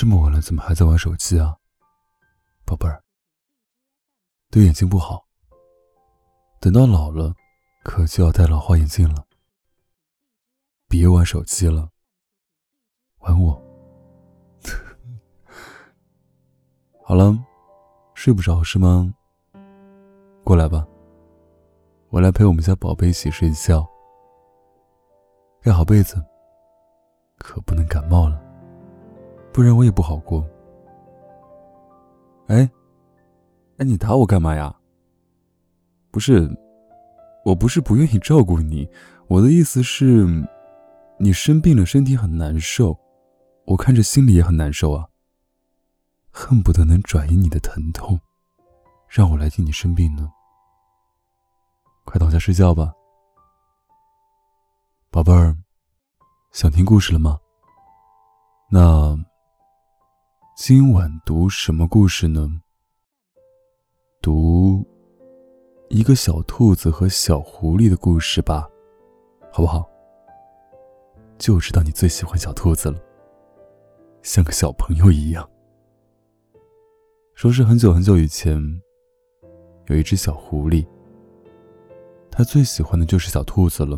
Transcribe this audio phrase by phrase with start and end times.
[0.00, 1.56] 这么晚了，怎么还在玩手机啊，
[2.64, 3.02] 宝贝儿？
[4.48, 5.26] 对眼睛不好，
[6.60, 7.34] 等到老了，
[7.82, 9.26] 可就要戴老花眼镜了。
[10.86, 11.90] 别玩手机了，
[13.22, 13.60] 玩我。
[17.02, 17.36] 好了，
[18.14, 19.12] 睡不着是吗？
[20.44, 20.86] 过来吧，
[22.10, 23.84] 我来陪我们家宝贝一起睡觉。
[25.60, 26.24] 盖好被子，
[27.36, 28.47] 可不能感冒了。
[29.58, 30.48] 不然我也不好过。
[32.46, 32.58] 哎，
[33.78, 34.72] 哎，你打我干嘛呀？
[36.12, 36.48] 不是，
[37.44, 38.88] 我不是不愿意照顾你，
[39.26, 40.24] 我的意思是，
[41.18, 42.96] 你生病了，身体很难受，
[43.64, 45.08] 我看着心里也很难受啊。
[46.30, 48.16] 恨不得能转移你的疼痛，
[49.08, 50.30] 让我来替你生病呢。
[52.04, 52.92] 快躺下睡觉吧，
[55.10, 55.56] 宝贝儿，
[56.52, 57.40] 想听故事了吗？
[58.70, 59.18] 那。
[60.60, 62.60] 今晚读什么故事呢？
[64.20, 64.84] 读
[65.88, 68.68] 一个小兔子和小狐狸的故事吧，
[69.52, 69.88] 好不好？
[71.38, 72.98] 就知道你最喜欢小兔子了，
[74.22, 75.48] 像个小朋友一样。
[77.34, 78.60] 说是很久很久以前，
[79.86, 80.84] 有一只小狐狸，
[82.32, 83.96] 它最喜欢的就是小兔子了。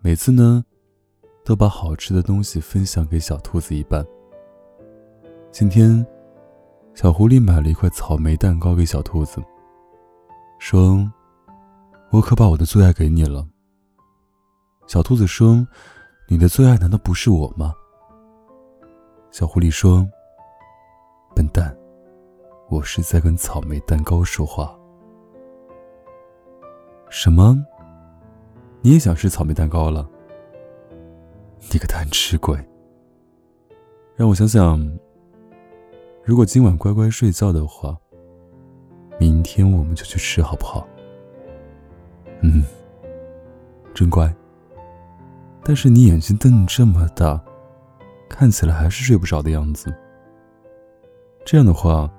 [0.00, 0.64] 每次呢，
[1.44, 4.04] 都把好吃的东西分享给小兔子一半。
[5.54, 6.04] 今天，
[6.94, 9.40] 小狐狸买了一块草莓蛋糕给小兔子，
[10.58, 11.08] 说
[12.10, 13.46] ：“我可把我的最爱给你了。”
[14.88, 15.64] 小兔子说
[16.26, 17.72] ：“你的最爱难道不是我吗？”
[19.30, 20.04] 小狐狸说
[21.36, 21.72] ：“笨蛋，
[22.68, 24.76] 我是在跟草莓蛋糕说话。”
[27.08, 27.56] 什么？
[28.80, 30.10] 你也想吃草莓蛋糕了？
[31.72, 32.58] 你个贪吃鬼！
[34.16, 34.84] 让我想想。
[36.26, 37.94] 如果今晚乖乖睡觉的话，
[39.20, 40.88] 明天我们就去吃，好不好？
[42.40, 42.64] 嗯，
[43.94, 44.34] 真乖。
[45.62, 47.38] 但是你眼睛瞪这么大，
[48.26, 49.94] 看起来还是睡不着的样子。
[51.44, 52.10] 这样的话，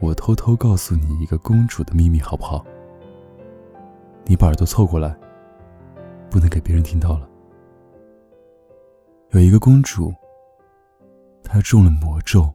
[0.00, 2.66] 我偷偷告诉你一个公主的秘密，好不好？
[4.24, 5.16] 你把耳朵凑过来，
[6.28, 7.28] 不能给别人听到了。
[9.30, 10.12] 有一个公主，
[11.44, 12.52] 她中了魔咒。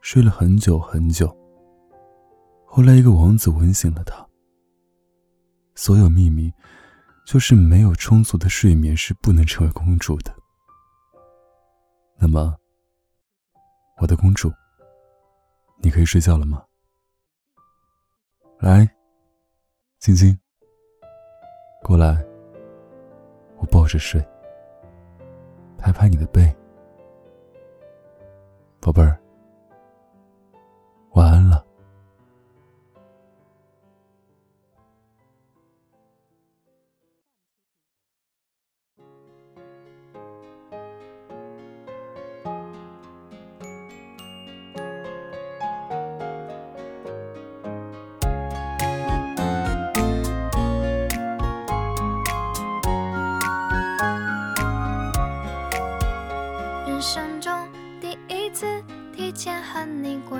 [0.00, 1.34] 睡了很久很久。
[2.66, 4.26] 后来，一个王子吻醒了她。
[5.74, 6.52] 所有秘密，
[7.26, 10.34] 就是没有充足的睡眠是不能成为公主的。
[12.16, 12.56] 那么，
[13.98, 14.52] 我的公主，
[15.78, 16.62] 你可以睡觉了吗？
[18.58, 18.88] 来，
[19.98, 20.38] 晶晶，
[21.82, 22.22] 过来，
[23.58, 24.20] 我抱着睡，
[25.78, 26.54] 拍拍你的背，
[28.80, 29.18] 宝贝儿。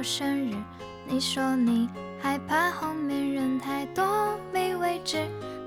[0.00, 0.54] 过生日。
[1.06, 1.86] 你说你
[2.22, 4.02] 害怕后面人太多
[4.50, 5.18] 没位置，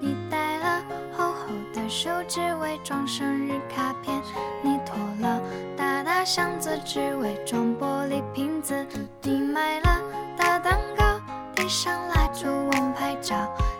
[0.02, 0.84] 你带了
[1.16, 4.20] 厚厚的书只为装生日卡片，
[4.64, 5.40] 你拖了
[5.78, 8.74] 大大箱子只为装玻璃瓶子，
[9.22, 10.02] 你买了
[10.36, 11.22] 大蛋糕
[11.54, 13.36] 点上蜡烛忘拍照，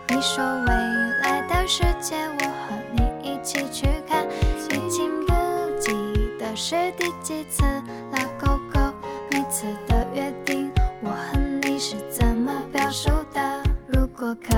[0.06, 0.72] 你说未
[1.20, 4.24] 来的世界我和你一起去看，
[4.70, 5.32] 已经不
[5.80, 5.90] 记
[6.38, 7.64] 得是第几次
[8.12, 8.94] 拉勾勾
[9.32, 10.70] 每次的约定
[11.02, 13.62] 我和你是怎么表述的？
[13.88, 14.56] 如果可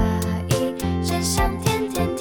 [0.50, 2.15] 以真想天天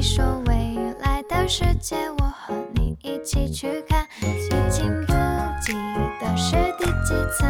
[0.00, 4.08] 你说未来的世界我和你一起去看。
[4.22, 5.12] 已经不
[5.60, 5.74] 记
[6.18, 7.44] 得是第几次